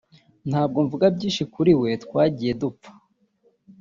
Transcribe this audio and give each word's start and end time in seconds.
ntabwo 0.49 0.77
mvuga 0.85 1.05
byinshi 1.15 1.43
kuri 1.53 1.71
we 1.81 1.89
twagiye 2.03 2.51
dupfa 2.61 2.89